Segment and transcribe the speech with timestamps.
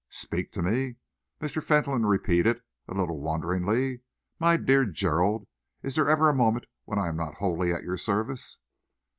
[0.09, 0.95] "Speak to me,"
[1.39, 1.61] Mr.
[1.61, 4.01] Fentolin repeated, a little wonderingly.
[4.39, 5.45] "My dear Gerald,
[5.83, 8.57] is there ever a moment when I am not wholly at your service?"